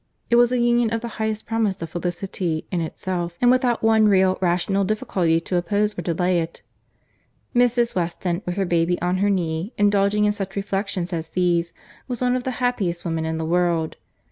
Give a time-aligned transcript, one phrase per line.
[0.31, 4.07] It was a union of the highest promise of felicity in itself, and without one
[4.07, 6.63] real, rational difficulty to oppose or delay it.
[7.55, 7.93] Mrs.
[7.93, 11.71] Weston, with her baby on her knee, indulging in such reflections as these,
[12.07, 13.97] was one of the happiest women in the world.